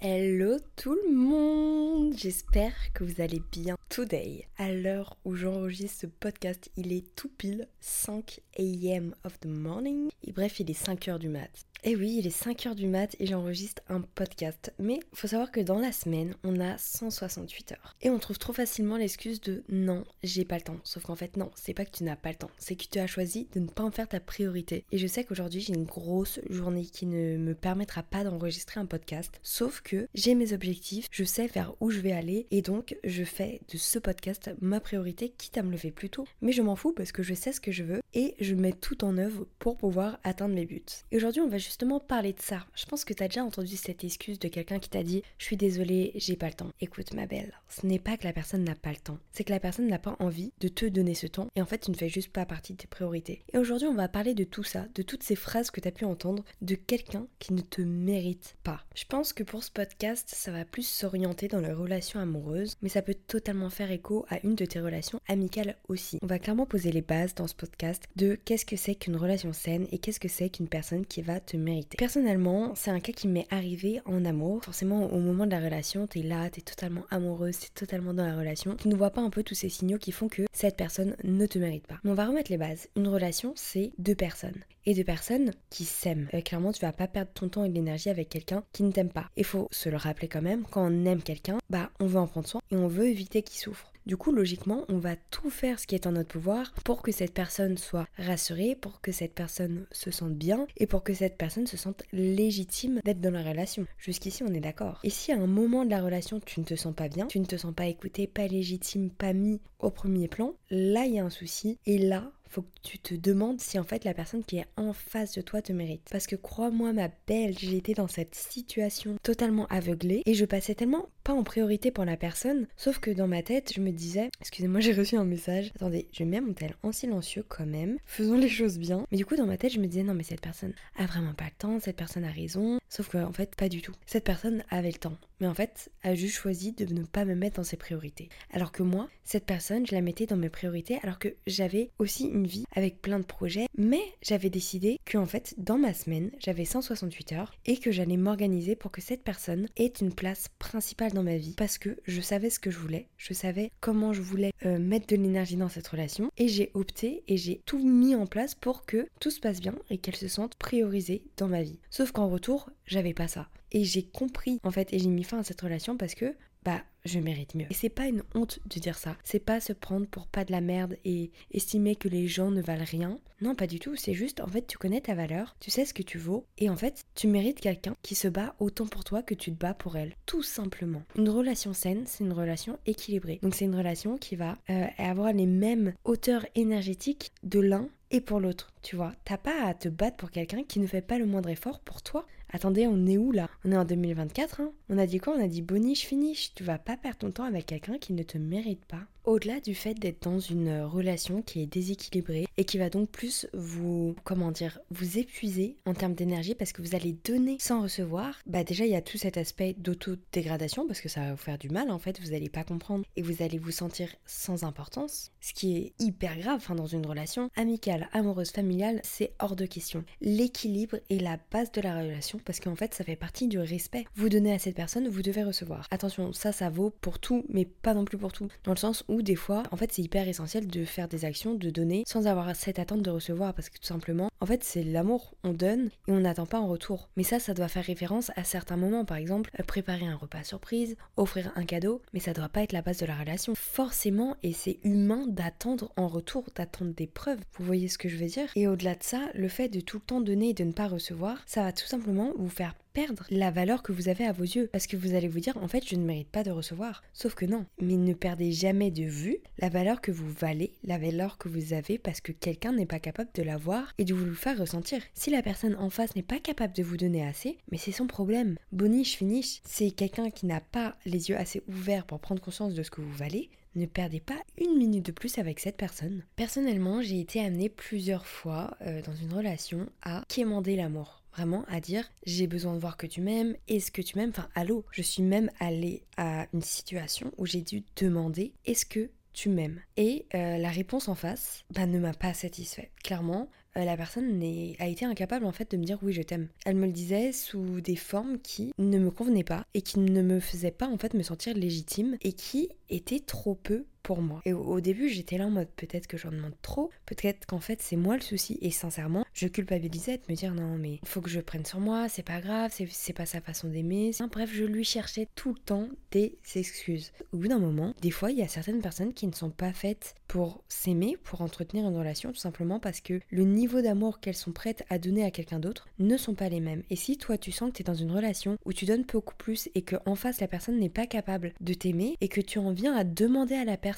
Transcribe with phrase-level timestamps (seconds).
[0.00, 4.46] Hello tout le monde J'espère que vous allez bien today.
[4.56, 10.10] À l'heure où j'enregistre ce podcast, il est tout pile 5 am of the morning.
[10.22, 11.50] Et bref, il est 5 heures du mat.
[11.84, 14.72] Et oui, il est 5h du mat et j'enregistre un podcast.
[14.80, 17.96] Mais faut savoir que dans la semaine, on a 168 heures.
[18.02, 20.80] Et on trouve trop facilement l'excuse de non, j'ai pas le temps.
[20.82, 22.50] Sauf qu'en fait, non, c'est pas que tu n'as pas le temps.
[22.58, 24.84] C'est que tu as choisi de ne pas en faire ta priorité.
[24.90, 28.86] Et je sais qu'aujourd'hui, j'ai une grosse journée qui ne me permettra pas d'enregistrer un
[28.86, 29.38] podcast.
[29.44, 32.48] Sauf que j'ai mes objectifs, je sais vers où je vais aller.
[32.50, 36.26] Et donc, je fais de ce podcast ma priorité, quitte à me lever plus tôt.
[36.42, 38.72] Mais je m'en fous parce que je sais ce que je veux et je mets
[38.72, 40.82] tout en œuvre pour pouvoir atteindre mes buts.
[41.12, 42.64] Et aujourd'hui, on va justement parler de ça.
[42.74, 45.44] Je pense que tu as déjà entendu cette excuse de quelqu'un qui t'a dit Je
[45.44, 46.70] suis désolée, j'ai pas le temps.
[46.80, 49.52] Écoute, ma belle, ce n'est pas que la personne n'a pas le temps, c'est que
[49.52, 51.96] la personne n'a pas envie de te donner ce temps et en fait, tu ne
[51.96, 53.42] fais juste pas partie de tes priorités.
[53.52, 55.92] Et aujourd'hui, on va parler de tout ça, de toutes ces phrases que tu as
[55.92, 58.80] pu entendre de quelqu'un qui ne te mérite pas.
[58.94, 62.88] Je pense que pour ce podcast, ça va plus s'orienter dans les relations amoureuses, mais
[62.88, 66.18] ça peut totalement faire écho à une de tes relations amicales aussi.
[66.22, 69.52] On va clairement poser les bases dans ce podcast de qu'est-ce que c'est qu'une relation
[69.52, 71.56] saine et qu'est-ce que c'est qu'une personne qui va te
[71.96, 74.64] Personnellement, c'est un cas qui m'est arrivé en amour.
[74.64, 78.36] Forcément, au moment de la relation, t'es là, t'es totalement amoureuse, t'es totalement dans la
[78.36, 78.76] relation.
[78.76, 81.46] Tu ne vois pas un peu tous ces signaux qui font que cette personne ne
[81.46, 81.98] te mérite pas.
[82.04, 82.88] Mais on va remettre les bases.
[82.96, 84.62] Une relation, c'est deux personnes.
[84.86, 86.28] Et deux personnes qui s'aiment.
[86.32, 88.92] Euh, clairement, tu vas pas perdre ton temps et de l'énergie avec quelqu'un qui ne
[88.92, 89.28] t'aime pas.
[89.36, 92.26] Il faut se le rappeler quand même, quand on aime quelqu'un, bah on veut en
[92.26, 93.92] prendre soin et on veut éviter qu'il souffre.
[94.08, 97.12] Du coup, logiquement, on va tout faire ce qui est en notre pouvoir pour que
[97.12, 101.36] cette personne soit rassurée, pour que cette personne se sente bien et pour que cette
[101.36, 103.84] personne se sente légitime d'être dans la relation.
[103.98, 104.98] Jusqu'ici, on est d'accord.
[105.04, 107.38] Et si à un moment de la relation, tu ne te sens pas bien, tu
[107.38, 111.18] ne te sens pas écouté, pas légitime, pas mis au premier plan, là, il y
[111.18, 111.78] a un souci.
[111.84, 114.92] Et là, faut que tu te demandes si en fait la personne qui est en
[114.92, 116.08] face de toi te mérite.
[116.10, 121.08] Parce que crois-moi ma belle, été dans cette situation totalement aveuglée et je passais tellement
[121.28, 124.80] pas en priorité pour la personne, sauf que dans ma tête je me disais, excusez-moi
[124.80, 128.48] j'ai reçu un message, attendez, je mets mon tel en silencieux quand même, faisons les
[128.48, 129.06] choses bien.
[129.12, 131.34] Mais du coup dans ma tête je me disais non mais cette personne a vraiment
[131.34, 133.92] pas le temps, cette personne a raison, sauf que en fait pas du tout.
[134.06, 137.34] Cette personne avait le temps, mais en fait a juste choisi de ne pas me
[137.34, 138.30] mettre dans ses priorités.
[138.50, 142.24] Alors que moi, cette personne je la mettais dans mes priorités alors que j'avais aussi
[142.24, 146.30] une vie avec plein de projets, mais j'avais décidé que en fait dans ma semaine
[146.38, 151.12] j'avais 168 heures et que j'allais m'organiser pour que cette personne ait une place principale
[151.17, 154.22] dans ma vie parce que je savais ce que je voulais, je savais comment je
[154.22, 158.14] voulais euh, mettre de l'énergie dans cette relation et j'ai opté et j'ai tout mis
[158.14, 161.62] en place pour que tout se passe bien et qu'elle se sente priorisée dans ma
[161.62, 161.78] vie.
[161.90, 163.48] Sauf qu'en retour, j'avais pas ça.
[163.70, 166.34] Et j'ai compris en fait et j'ai mis fin à cette relation parce que
[166.68, 167.66] bah je mérite mieux.
[167.70, 169.16] Et c'est pas une honte de dire ça.
[169.24, 172.60] C'est pas se prendre pour pas de la merde et estimer que les gens ne
[172.60, 173.18] valent rien.
[173.40, 173.96] Non, pas du tout.
[173.96, 176.68] C'est juste, en fait, tu connais ta valeur, tu sais ce que tu vaux, et
[176.68, 179.72] en fait, tu mérites quelqu'un qui se bat autant pour toi que tu te bats
[179.72, 180.14] pour elle.
[180.26, 181.02] Tout simplement.
[181.16, 183.38] Une relation saine, c'est une relation équilibrée.
[183.42, 188.20] Donc c'est une relation qui va euh, avoir les mêmes hauteurs énergétiques de l'un et
[188.20, 189.12] pour l'autre, tu vois.
[189.24, 192.02] T'as pas à te battre pour quelqu'un qui ne fait pas le moindre effort pour
[192.02, 192.26] toi.
[192.50, 193.48] Attendez, on est où là?
[193.64, 195.34] On est en 2024, hein On a dit quoi?
[195.36, 196.54] On a dit boniche finish.
[196.54, 199.06] Tu vas pas perdre ton temps avec quelqu'un qui ne te mérite pas.
[199.28, 203.46] Au-delà du fait d'être dans une relation qui est déséquilibrée et qui va donc plus
[203.52, 208.38] vous, comment dire, vous épuiser en termes d'énergie parce que vous allez donner sans recevoir,
[208.46, 211.58] bah déjà il y a tout cet aspect d'auto-dégradation parce que ça va vous faire
[211.58, 215.30] du mal en fait, vous n'allez pas comprendre et vous allez vous sentir sans importance,
[215.42, 219.66] ce qui est hyper grave enfin, dans une relation amicale, amoureuse, familiale, c'est hors de
[219.66, 220.06] question.
[220.22, 224.04] L'équilibre est la base de la relation parce qu'en fait ça fait partie du respect.
[224.14, 225.86] Vous donnez à cette personne, vous devez recevoir.
[225.90, 229.04] Attention, ça ça vaut pour tout mais pas non plus pour tout, dans le sens
[229.08, 232.26] où des fois, en fait, c'est hyper essentiel de faire des actions, de donner sans
[232.26, 235.34] avoir cette attente de recevoir parce que tout simplement, en fait, c'est l'amour.
[235.44, 237.08] On donne et on n'attend pas en retour.
[237.16, 239.04] Mais ça, ça doit faire référence à certains moments.
[239.04, 242.72] Par exemple, euh, préparer un repas surprise, offrir un cadeau, mais ça doit pas être
[242.72, 243.54] la base de la relation.
[243.54, 247.40] Forcément, et c'est humain d'attendre en retour, d'attendre des preuves.
[247.58, 248.48] Vous voyez ce que je veux dire?
[248.54, 250.88] Et au-delà de ça, le fait de tout le temps donner et de ne pas
[250.88, 254.42] recevoir, ça va tout simplement vous faire perdre la valeur que vous avez à vos
[254.42, 254.68] yeux.
[254.72, 257.02] Parce que vous allez vous dire, en fait, je ne mérite pas de recevoir.
[257.12, 257.64] Sauf que non.
[257.80, 261.72] Mais ne perdez jamais de vue la valeur que vous valez, la valeur que vous
[261.72, 264.58] avez parce que quelqu'un n'est pas capable de la voir et de vous le faire
[264.58, 265.00] ressentir.
[265.14, 268.06] Si la personne en face n'est pas capable de vous donner assez, mais c'est son
[268.06, 268.56] problème.
[268.72, 272.82] Boniche, finish, c'est quelqu'un qui n'a pas les yeux assez ouverts pour prendre conscience de
[272.82, 276.24] ce que vous valez, ne perdez pas une minute de plus avec cette personne.
[276.36, 281.17] Personnellement, j'ai été amenée plusieurs fois euh, dans une relation à quémander l'amour.
[281.32, 284.30] Vraiment à dire j'ai besoin de voir que tu m'aimes, est-ce que tu m'aimes?
[284.30, 289.10] Enfin, allô, je suis même allée à une situation où j'ai dû demander est-ce que
[289.32, 289.80] tu m'aimes?
[289.96, 292.90] Et euh, la réponse en face bah, ne m'a pas satisfait.
[293.04, 294.42] Clairement, euh, la personne
[294.80, 296.48] a été incapable en fait de me dire oui je t'aime.
[296.64, 300.22] Elle me le disait sous des formes qui ne me convenaient pas et qui ne
[300.22, 303.84] me faisaient pas en fait me sentir légitime et qui étaient trop peu
[304.16, 304.40] moi.
[304.44, 307.80] Et au, début, j'étais là en mode peut-être que j'en demande trop, peut-être qu'en fait
[307.82, 308.58] c'est moi le souci.
[308.60, 312.08] Et sincèrement, je culpabilisais de me dire non, mais faut que je prenne sur moi,
[312.08, 314.10] c'est pas grave, c'est pas sa façon d'aimer.
[314.32, 317.12] Bref, je lui cherchais tout le temps des excuses.
[317.32, 319.72] Au bout d'un moment, des fois, il y a certaines personnes qui ne sont pas
[319.72, 324.34] faites pour s'aimer, pour entretenir une relation, tout simplement parce que le niveau d'amour qu'elles
[324.34, 326.82] sont prêtes à donner à quelqu'un d'autre ne sont pas les mêmes.
[326.90, 329.34] Et si toi tu sens que tu es dans une relation où tu donnes beaucoup
[329.36, 332.58] plus et que en face la personne n'est pas capable de t'aimer et que tu
[332.58, 333.97] en viens à demander à la personne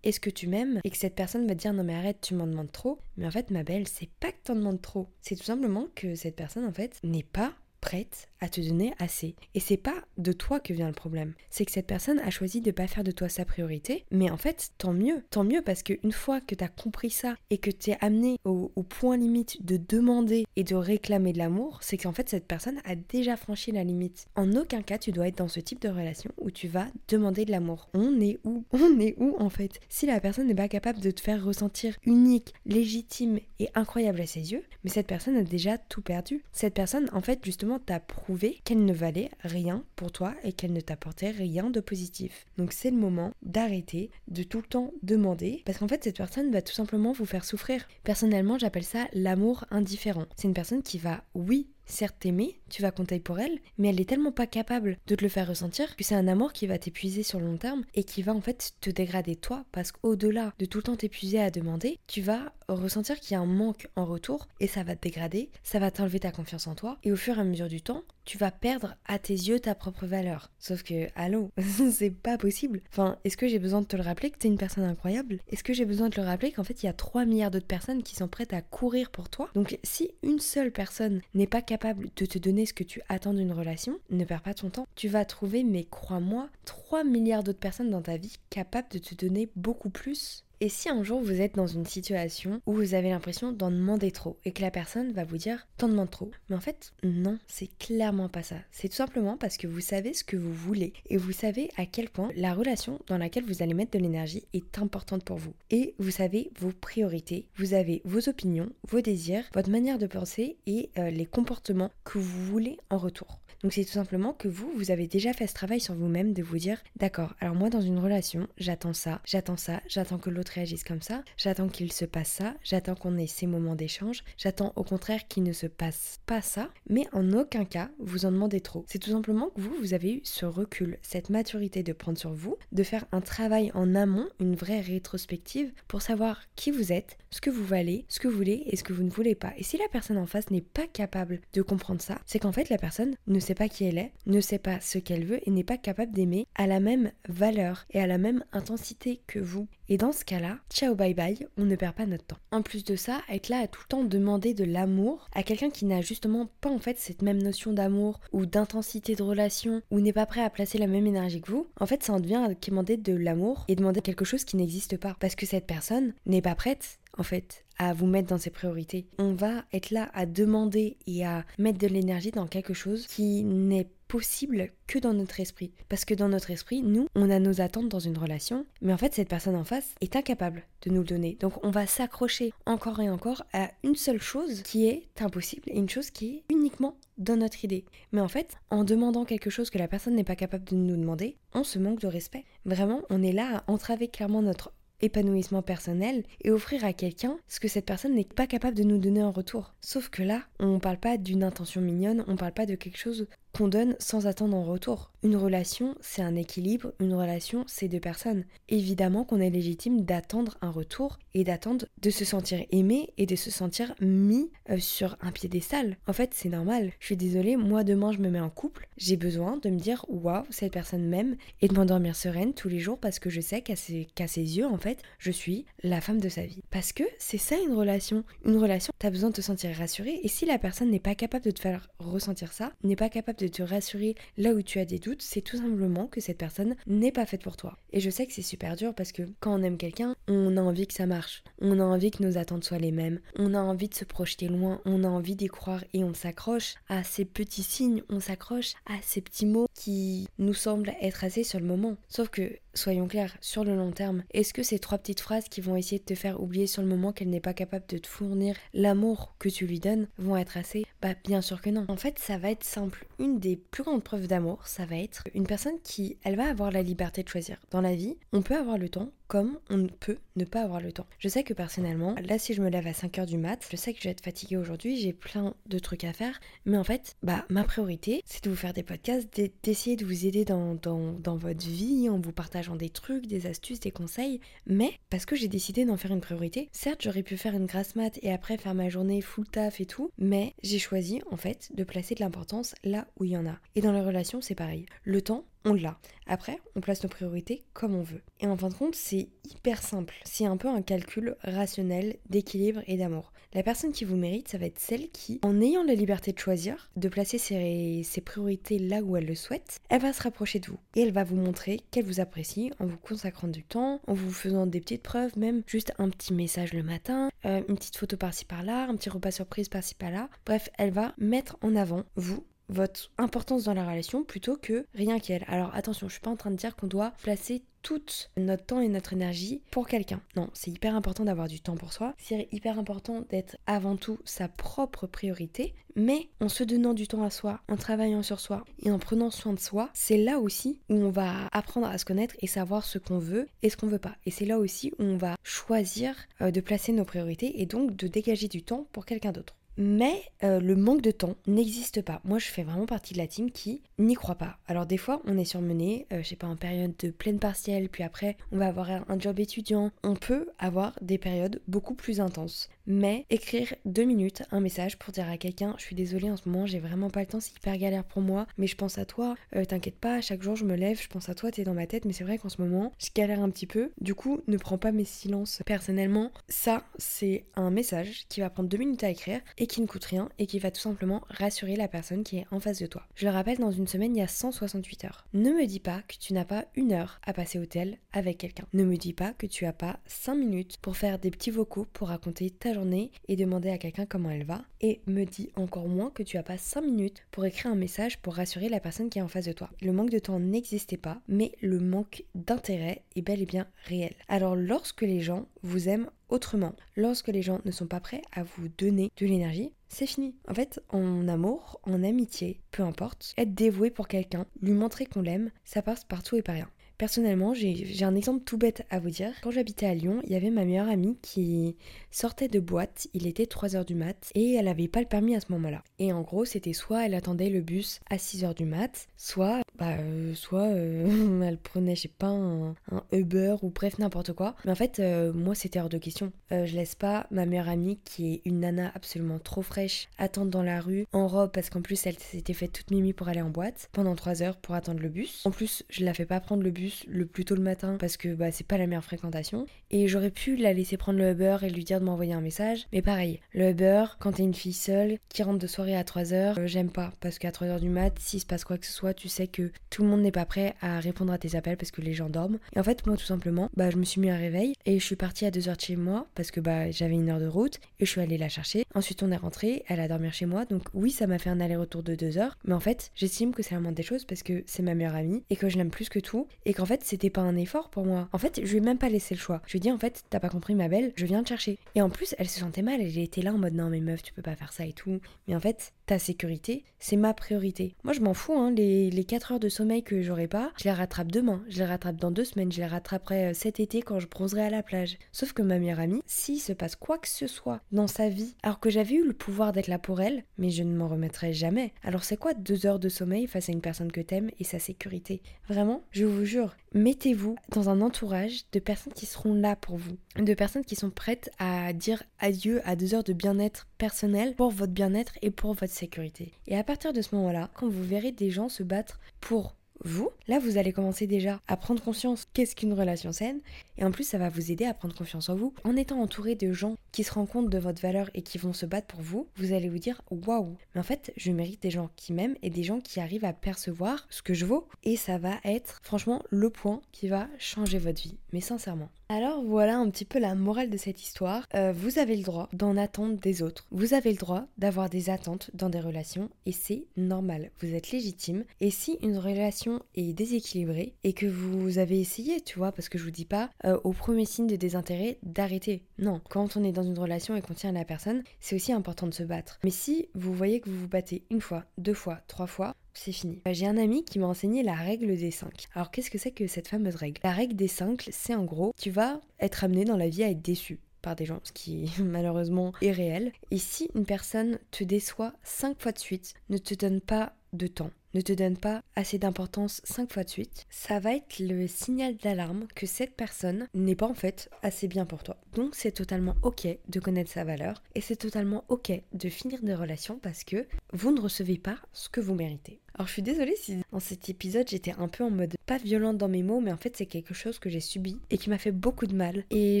[0.02, 0.80] est-ce que tu m'aimes?
[0.84, 2.98] Et que cette personne va te dire non mais arrête tu m'en demandes trop.
[3.16, 5.08] Mais en fait ma belle c'est pas que t'en demandes trop.
[5.20, 9.36] C'est tout simplement que cette personne en fait n'est pas prête à te donner assez.
[9.54, 11.32] Et c'est pas de toi que vient le problème.
[11.48, 14.04] C'est que cette personne a choisi de pas faire de toi sa priorité.
[14.10, 15.22] Mais en fait, tant mieux.
[15.30, 18.36] Tant mieux parce qu'une fois que tu as compris ça et que tu es amené
[18.44, 22.80] au, point limite de demander et de réclamer de l'amour, c'est qu'en fait, cette personne
[22.84, 24.26] a déjà franchi la limite.
[24.34, 27.44] En aucun cas, tu dois être dans ce type de relation où tu vas demander
[27.44, 27.88] de l'amour.
[27.94, 28.64] On est où?
[28.72, 29.80] On est où en fait?
[29.88, 34.26] Si la personne n'est pas capable de te faire ressentir unique, légitime et incroyable à
[34.26, 36.42] ses yeux, mais cette personne a déjà tout perdu.
[36.52, 38.31] Cette personne, en fait, justement, t'a prouvé
[38.64, 42.46] qu'elle ne valait rien pour toi et qu'elle ne t'apportait rien de positif.
[42.58, 46.50] Donc c'est le moment d'arrêter de tout le temps demander parce qu'en fait cette personne
[46.50, 47.86] va tout simplement vous faire souffrir.
[48.04, 50.26] Personnellement j'appelle ça l'amour indifférent.
[50.36, 54.00] C'est une personne qui va oui certes t'aimer, tu vas compter pour elle, mais elle
[54.00, 56.78] est tellement pas capable de te le faire ressentir que c'est un amour qui va
[56.78, 60.52] t'épuiser sur le long terme et qui va en fait te dégrader toi parce qu'au-delà
[60.58, 63.88] de tout le temps t'épuiser à demander, tu vas ressentir qu'il y a un manque
[63.96, 67.12] en retour et ça va te dégrader, ça va t'enlever ta confiance en toi et
[67.12, 70.06] au fur et à mesure du temps, tu vas perdre à tes yeux ta propre
[70.06, 70.52] valeur.
[70.60, 71.50] Sauf que, allô,
[71.90, 72.80] c'est pas possible.
[72.90, 75.40] Enfin, est-ce que j'ai besoin de te le rappeler que t'es une personne incroyable?
[75.48, 77.50] Est-ce que j'ai besoin de te le rappeler qu'en fait il y a 3 milliards
[77.50, 79.50] d'autres personnes qui sont prêtes à courir pour toi?
[79.54, 83.34] Donc si une seule personne n'est pas capable de te donner ce que tu attends
[83.34, 84.86] d'une relation, ne perds pas ton temps.
[84.94, 89.14] Tu vas trouver, mais crois-moi, 3 milliards d'autres personnes dans ta vie capables de te
[89.14, 93.10] donner beaucoup plus et si un jour vous êtes dans une situation où vous avez
[93.10, 96.54] l'impression d'en demander trop et que la personne va vous dire t'en demandes trop, mais
[96.54, 98.54] en fait non, c'est clairement pas ça.
[98.70, 101.84] C'est tout simplement parce que vous savez ce que vous voulez et vous savez à
[101.84, 105.52] quel point la relation dans laquelle vous allez mettre de l'énergie est importante pour vous.
[105.70, 110.58] Et vous savez vos priorités, vous avez vos opinions, vos désirs, votre manière de penser
[110.68, 113.40] et euh, les comportements que vous voulez en retour.
[113.62, 116.42] Donc c'est tout simplement que vous, vous avez déjà fait ce travail sur vous-même de
[116.42, 120.52] vous dire, d'accord, alors moi dans une relation, j'attends ça, j'attends ça, j'attends que l'autre
[120.52, 124.72] réagisse comme ça, j'attends qu'il se passe ça, j'attends qu'on ait ces moments d'échange, j'attends
[124.74, 128.60] au contraire qu'il ne se passe pas ça, mais en aucun cas vous en demandez
[128.60, 128.84] trop.
[128.88, 132.32] C'est tout simplement que vous, vous avez eu ce recul, cette maturité de prendre sur
[132.32, 137.16] vous, de faire un travail en amont, une vraie rétrospective pour savoir qui vous êtes,
[137.30, 139.52] ce que vous valez, ce que vous voulez et ce que vous ne voulez pas.
[139.56, 142.68] Et si la personne en face n'est pas capable de comprendre ça, c'est qu'en fait
[142.68, 145.50] la personne ne sait pas qui elle est, ne sait pas ce qu'elle veut et
[145.50, 149.68] n'est pas capable d'aimer à la même valeur et à la même intensité que vous.
[149.88, 152.38] Et dans ce cas-là, ciao bye bye, on ne perd pas notre temps.
[152.50, 155.70] En plus de ça, être là à tout le temps demander de l'amour à quelqu'un
[155.70, 160.00] qui n'a justement pas en fait cette même notion d'amour ou d'intensité de relation ou
[160.00, 162.36] n'est pas prêt à placer la même énergie que vous, en fait ça en devient
[162.36, 166.14] à demander de l'amour et demander quelque chose qui n'existe pas parce que cette personne
[166.26, 169.06] n'est pas prête en fait à vous mettre dans ses priorités.
[169.18, 173.42] On va être là à demander et à mettre de l'énergie dans quelque chose qui
[173.42, 175.72] n'est possible que dans notre esprit.
[175.88, 178.98] Parce que dans notre esprit, nous, on a nos attentes dans une relation, mais en
[178.98, 181.38] fait, cette personne en face est incapable de nous le donner.
[181.40, 185.78] Donc, on va s'accrocher encore et encore à une seule chose qui est impossible et
[185.78, 187.86] une chose qui est uniquement dans notre idée.
[188.12, 190.96] Mais en fait, en demandant quelque chose que la personne n'est pas capable de nous
[190.96, 192.44] demander, on se manque de respect.
[192.66, 197.60] Vraiment, on est là à entraver clairement notre épanouissement personnel et offrir à quelqu'un ce
[197.60, 199.74] que cette personne n'est pas capable de nous donner en retour.
[199.80, 202.98] Sauf que là, on ne parle pas d'une intention mignonne, on parle pas de quelque
[202.98, 205.12] chose qu'on donne sans attendre en retour.
[205.22, 208.44] Une relation, c'est un équilibre, une relation, c'est deux personnes.
[208.68, 213.36] Évidemment qu'on est légitime d'attendre un retour et d'attendre de se sentir aimé et de
[213.36, 215.96] se sentir mis euh, sur un piédestal.
[216.08, 216.92] En fait, c'est normal.
[216.98, 220.04] Je suis désolée, moi demain je me mets en couple, j'ai besoin de me dire
[220.08, 223.62] waouh, cette personne m'aime et de m'endormir sereine tous les jours parce que je sais
[223.62, 226.62] qu'à ses, ses yeux, en fait, je suis la femme de sa vie.
[226.70, 228.24] Parce que c'est ça une relation.
[228.44, 231.44] Une relation, t'as besoin de te sentir rassuré et si la personne n'est pas capable
[231.44, 234.84] de te faire ressentir ça, n'est pas capable de te rassurer là où tu as
[234.84, 237.78] des doutes, c'est tout simplement que cette personne n'est pas faite pour toi.
[237.92, 240.62] Et je sais que c'est super dur parce que quand on aime quelqu'un, on a
[240.62, 243.60] envie que ça marche, on a envie que nos attentes soient les mêmes, on a
[243.60, 247.24] envie de se projeter loin, on a envie d'y croire et on s'accroche à ces
[247.24, 251.66] petits signes, on s'accroche à ces petits mots qui nous semblent être assez sur le
[251.66, 251.96] moment.
[252.08, 255.60] Sauf que soyons clairs, sur le long terme, est-ce que ces trois petites phrases qui
[255.60, 258.06] vont essayer de te faire oublier sur le moment qu'elle n'est pas capable de te
[258.06, 260.84] fournir l'amour que tu lui donnes vont être assez?
[261.00, 261.84] Bah bien sûr que non.
[261.88, 263.06] En fait, ça va être simple.
[263.18, 266.70] Une des plus grandes preuves d'amour, ça va être une personne qui, elle va avoir
[266.70, 267.58] la liberté de choisir.
[267.70, 270.92] Dans la vie, on peut avoir le temps comme on peut ne pas avoir le
[270.92, 271.06] temps.
[271.18, 273.94] Je sais que personnellement, là si je me lève à 5h du mat, je sais
[273.94, 277.16] que je vais être fatiguée aujourd'hui, j'ai plein de trucs à faire, mais en fait,
[277.22, 281.14] bah ma priorité, c'est de vous faire des podcasts, d'essayer de vous aider dans, dans,
[281.14, 285.34] dans votre vie en vous partageant des trucs, des astuces, des conseils, mais parce que
[285.34, 288.58] j'ai décidé d'en faire une priorité, certes j'aurais pu faire une grasse mat et après
[288.58, 292.20] faire ma journée full taf et tout, mais j'ai choisi en fait de placer de
[292.20, 293.56] l'importance là où il y en a.
[293.76, 294.84] Et dans les relations, c'est pareil.
[295.04, 295.98] Le temps, on l'a.
[296.26, 298.22] Après, on place nos priorités comme on veut.
[298.40, 300.14] Et en fin de compte, c'est hyper simple.
[300.24, 303.32] C'est un peu un calcul rationnel d'équilibre et d'amour.
[303.54, 306.38] La personne qui vous mérite, ça va être celle qui, en ayant la liberté de
[306.38, 310.58] choisir, de placer ses, ses priorités là où elle le souhaite, elle va se rapprocher
[310.58, 310.78] de vous.
[310.96, 314.30] Et elle va vous montrer qu'elle vous apprécie en vous consacrant du temps, en vous
[314.30, 318.16] faisant des petites preuves, même juste un petit message le matin, euh, une petite photo
[318.16, 320.30] par-ci par-là, un petit repas surprise par-ci par-là.
[320.46, 325.18] Bref, elle va mettre en avant vous votre importance dans la relation plutôt que rien
[325.18, 325.44] qu'elle.
[325.48, 328.00] Alors attention, je suis pas en train de dire qu'on doit placer tout
[328.36, 330.20] notre temps et notre énergie pour quelqu'un.
[330.36, 332.14] Non, c'est hyper important d'avoir du temps pour soi.
[332.18, 335.74] C'est hyper important d'être avant tout sa propre priorité.
[335.94, 339.30] Mais en se donnant du temps à soi, en travaillant sur soi et en prenant
[339.30, 342.84] soin de soi, c'est là aussi où on va apprendre à se connaître et savoir
[342.84, 344.16] ce qu'on veut et ce qu'on veut pas.
[344.24, 347.94] Et c'est là aussi où on va choisir euh, de placer nos priorités et donc
[347.94, 349.54] de dégager du temps pour quelqu'un d'autre.
[349.76, 352.20] Mais euh, le manque de temps n'existe pas.
[352.24, 354.58] Moi, je fais vraiment partie de la team qui n'y croit pas.
[354.66, 357.88] Alors des fois, on est surmené, euh, je sais pas, en période de pleine partielle,
[357.88, 359.90] puis après, on va avoir un job étudiant.
[360.02, 362.68] On peut avoir des périodes beaucoup plus intenses.
[362.86, 366.48] Mais écrire deux minutes un message pour dire à quelqu'un, je suis désolée en ce
[366.48, 369.04] moment, j'ai vraiment pas le temps, c'est hyper galère pour moi, mais je pense à
[369.04, 369.36] toi.
[369.54, 371.86] Euh, t'inquiète pas, chaque jour je me lève, je pense à toi, t'es dans ma
[371.86, 373.92] tête, mais c'est vrai qu'en ce moment, je galère un petit peu.
[374.00, 376.32] Du coup, ne prends pas mes silences personnellement.
[376.48, 380.28] Ça, c'est un message qui va prendre deux minutes à écrire qui ne coûte rien
[380.38, 383.06] et qui va tout simplement rassurer la personne qui est en face de toi.
[383.14, 385.26] Je le rappelle, dans une semaine, il y a 168 heures.
[385.32, 388.38] Ne me dis pas que tu n'as pas une heure à passer au tel avec
[388.38, 388.66] quelqu'un.
[388.72, 391.86] Ne me dis pas que tu as pas 5 minutes pour faire des petits vocaux
[391.92, 394.62] pour raconter ta journée et demander à quelqu'un comment elle va.
[394.80, 398.18] Et me dis encore moins que tu as pas 5 minutes pour écrire un message
[398.18, 399.70] pour rassurer la personne qui est en face de toi.
[399.80, 404.14] Le manque de temps n'existait pas, mais le manque d'intérêt est bel et bien réel.
[404.28, 406.74] Alors lorsque les gens vous aiment autrement.
[406.96, 410.34] Lorsque les gens ne sont pas prêts à vous donner de l'énergie, c'est fini.
[410.48, 415.22] En fait, en amour, en amitié, peu importe, être dévoué pour quelqu'un, lui montrer qu'on
[415.22, 416.68] l'aime, ça passe partout et par rien.
[417.02, 419.32] Personnellement, j'ai un exemple tout bête à vous dire.
[419.42, 421.74] Quand j'habitais à Lyon, il y avait ma meilleure amie qui
[422.12, 425.40] sortait de boîte, il était 3h du mat, et elle avait pas le permis à
[425.40, 425.82] ce moment-là.
[425.98, 429.96] Et en gros, c'était soit elle attendait le bus à 6h du mat, soit, bah,
[429.98, 432.76] euh, soit euh, elle prenait, je sais pas, un,
[433.10, 434.54] Uber ou bref, n'importe quoi.
[434.64, 436.30] Mais en fait, euh, moi, c'était hors de question.
[436.52, 440.62] je laisse pas ma meilleure amie, qui est une nana absolument trop fraîche, attendre dans
[440.62, 443.50] la rue, en robe, parce qu'en plus, elle s'était faite toute mimi pour aller en
[443.50, 445.42] boîte, pendant 3 heures pour attendre le bus.
[445.46, 448.16] En plus, je la fais pas prendre le bus le plus tôt le matin parce
[448.16, 449.66] que bah, c'est pas la meilleure fréquentation.
[449.90, 452.86] Et j'aurais pu la laisser prendre le Uber et lui dire de m'envoyer un message.
[452.92, 456.58] Mais pareil, le Uber, quand t'es une fille seule qui rentre de soirée à 3h,
[456.58, 457.12] euh, j'aime pas.
[457.20, 459.70] Parce qu'à 3h du mat, s'il se passe quoi que ce soit, tu sais que
[459.90, 462.30] tout le monde n'est pas prêt à répondre à tes appels parce que les gens
[462.30, 462.58] dorment.
[462.74, 465.04] Et en fait, moi tout simplement, bah, je me suis mis un réveil et je
[465.04, 467.78] suis partie à 2h de chez moi parce que bah, j'avais une heure de route
[468.00, 468.84] et je suis allée la chercher.
[468.94, 470.64] Ensuite, on est rentré, elle a dormi chez moi.
[470.64, 472.56] Donc oui, ça m'a fait un aller-retour de 2 heures.
[472.64, 475.14] Mais en fait, j'estime que c'est la moindre des choses parce que c'est ma meilleure
[475.14, 478.04] amie et que je l'aime plus que tout qu'en fait, c'était pas un effort pour
[478.04, 478.28] moi.
[478.32, 479.62] En fait, je lui ai même pas laissé le choix.
[479.66, 481.78] Je lui ai dit en fait, t'as pas compris ma belle, je viens te chercher.
[481.94, 484.22] Et en plus, elle se sentait mal, elle était là en mode non mais meuf,
[484.22, 485.20] tu peux pas faire ça et tout.
[485.46, 487.94] Mais en fait, ta sécurité, c'est ma priorité.
[488.04, 490.84] Moi, je m'en fous, hein, les, les 4 heures de sommeil que j'aurai pas, je
[490.84, 494.02] les rattrape demain, je les rattrape dans deux semaines, je les rattraperai euh, cet été
[494.02, 495.18] quand je bronzerai à la plage.
[495.32, 498.54] Sauf que ma meilleure amie, s'il se passe quoi que ce soit dans sa vie,
[498.62, 501.52] alors que j'avais eu le pouvoir d'être là pour elle, mais je ne m'en remettrai
[501.52, 501.92] jamais.
[502.02, 504.78] Alors c'est quoi deux heures de sommeil face à une personne que t'aimes et sa
[504.78, 505.42] sécurité?
[505.68, 506.61] Vraiment, je vous jure,
[506.94, 511.10] mettez-vous dans un entourage de personnes qui seront là pour vous, de personnes qui sont
[511.10, 515.74] prêtes à dire adieu à deux heures de bien-être personnel pour votre bien-être et pour
[515.74, 516.52] votre sécurité.
[516.66, 520.30] Et à partir de ce moment-là, quand vous verrez des gens se battre pour vous,
[520.48, 523.60] là vous allez commencer déjà à prendre conscience qu'est-ce qu'une relation saine
[523.98, 525.74] et en plus ça va vous aider à prendre confiance en vous.
[525.84, 528.72] En étant entouré de gens qui se rendent compte de votre valeur et qui vont
[528.72, 531.90] se battre pour vous, vous allez vous dire waouh, mais en fait je mérite des
[531.90, 535.16] gens qui m'aiment et des gens qui arrivent à percevoir ce que je vaux et
[535.16, 539.10] ça va être franchement le point qui va changer votre vie, mais sincèrement.
[539.34, 541.66] Alors voilà un petit peu la morale de cette histoire.
[541.74, 543.86] Euh, vous avez le droit d'en attendre des autres.
[543.90, 547.70] Vous avez le droit d'avoir des attentes dans des relations et c'est normal.
[547.80, 548.64] Vous êtes légitime.
[548.80, 553.16] Et si une relation est déséquilibrée et que vous avez essayé, tu vois, parce que
[553.16, 556.02] je vous dis pas euh, au premier signe de désintérêt d'arrêter.
[556.18, 558.92] Non, quand on est dans une relation et qu'on tient à la personne, c'est aussi
[558.92, 559.78] important de se battre.
[559.82, 563.32] Mais si vous voyez que vous vous battez une fois, deux fois, trois fois, c'est
[563.32, 563.60] fini.
[563.66, 565.88] Euh, j'ai un ami qui m'a enseigné la règle des 5.
[565.94, 567.40] Alors qu'est-ce que c'est que cette fameuse règle?
[567.44, 570.50] La règle des 5, c'est en gros, tu vas être amené dans la vie à
[570.50, 573.52] être déçu par des gens, ce qui malheureusement est réel.
[573.70, 577.86] Et si une personne te déçoit 5 fois de suite, ne te donne pas de
[577.86, 581.86] temps, ne te donne pas assez d'importance 5 fois de suite, ça va être le
[581.86, 585.56] signal d'alarme que cette personne n'est pas en fait assez bien pour toi.
[585.74, 589.94] Donc c'est totalement ok de connaître sa valeur et c'est totalement ok de finir des
[589.94, 593.00] relations parce que vous ne recevez pas ce que vous méritez.
[593.14, 596.38] Alors je suis désolée si dans cet épisode j'étais un peu en mode pas violente
[596.38, 598.78] dans mes mots mais en fait c'est quelque chose que j'ai subi et qui m'a
[598.78, 600.00] fait beaucoup de mal et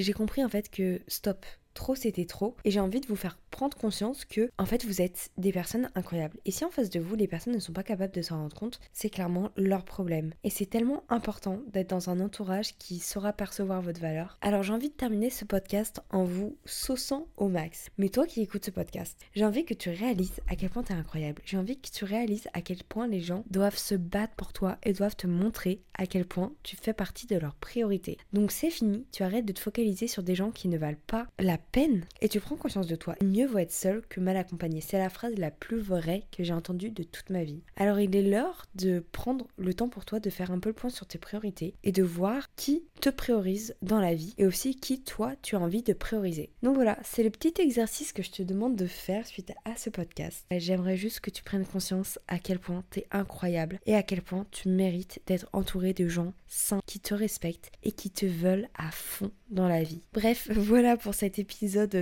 [0.00, 2.56] j'ai compris en fait que stop, trop c'était trop.
[2.64, 5.90] Et j'ai envie de vous faire prendre conscience que en fait vous êtes des personnes
[5.94, 6.38] incroyables.
[6.44, 8.56] Et si en face de vous les personnes ne sont pas capables de s'en rendre
[8.56, 10.32] compte c'est clairement leur problème.
[10.44, 14.38] Et c'est tellement important d'être dans un entourage qui saura percevoir votre valeur.
[14.40, 17.88] Alors j'ai envie de terminer ce podcast en vous sauçant au max.
[17.98, 20.92] Mais toi qui écoutes ce podcast j'ai envie que tu réalises à quel point tu
[20.92, 21.42] es incroyable.
[21.44, 24.78] J'ai envie que tu réalises à quel point les gens doivent se battre pour toi
[24.82, 28.02] et doivent te montrer à quel point tu fais partie de leur priorité
[28.32, 29.06] donc c'est fini.
[29.12, 32.28] Tu arrêtes de te focaliser sur des gens qui ne valent pas la peine et
[32.28, 33.14] tu prends conscience de toi.
[33.22, 34.80] Mieux vaut être seul que mal accompagné.
[34.80, 37.62] C'est la phrase la plus vraie que j'ai entendue de toute ma vie.
[37.76, 40.74] Alors il est l'heure de prendre le temps pour toi de faire un peu le
[40.74, 44.76] point sur tes priorités et de voir qui te priorise dans la vie et aussi
[44.76, 46.50] qui toi tu as envie de prioriser.
[46.62, 49.90] Donc voilà, c'est le petit exercice que je te demande de faire suite à ce
[49.90, 50.44] podcast.
[50.50, 54.22] J'aimerais juste que tu prennes conscience à quel point tu es incroyable et à quel
[54.22, 58.68] point tu mérites d'être entouré de gens sains qui te respectent et qui te veulent
[58.74, 60.00] à fond dans la vie.
[60.12, 61.38] Bref, voilà pour cet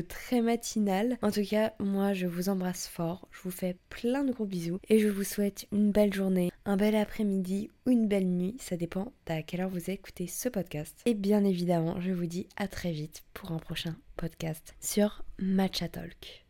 [0.09, 1.19] très matinal.
[1.23, 4.79] En tout cas, moi je vous embrasse fort, je vous fais plein de gros bisous
[4.89, 8.77] et je vous souhaite une belle journée, un bel après-midi ou une belle nuit, ça
[8.77, 11.01] dépend à quelle heure vous écoutez ce podcast.
[11.07, 15.89] Et bien évidemment, je vous dis à très vite pour un prochain podcast sur Matcha
[15.89, 16.45] Talk.